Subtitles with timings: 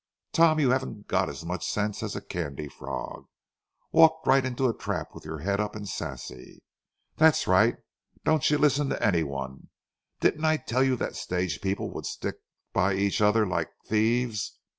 [0.33, 3.27] Tom, you haven't, got as much sense as a candy frog.
[3.91, 6.63] Walked right into a trap with your head up and sassy.
[7.17, 9.69] That's right—don't you listen to any one.
[10.19, 12.37] Didn't I tell you that stage people would stick
[12.73, 14.57] by each other like thieves?